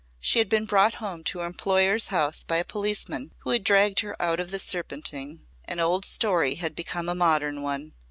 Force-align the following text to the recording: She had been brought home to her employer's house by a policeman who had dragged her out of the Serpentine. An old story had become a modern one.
She 0.19 0.39
had 0.39 0.49
been 0.49 0.65
brought 0.65 0.95
home 0.95 1.23
to 1.25 1.37
her 1.41 1.45
employer's 1.45 2.05
house 2.05 2.41
by 2.41 2.57
a 2.57 2.63
policeman 2.65 3.33
who 3.41 3.51
had 3.51 3.63
dragged 3.63 3.99
her 3.99 4.19
out 4.19 4.39
of 4.39 4.49
the 4.49 4.57
Serpentine. 4.57 5.45
An 5.65 5.79
old 5.79 6.05
story 6.05 6.55
had 6.55 6.73
become 6.73 7.07
a 7.07 7.13
modern 7.13 7.61
one. 7.61 7.93